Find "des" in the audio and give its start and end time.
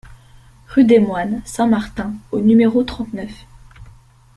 0.83-0.99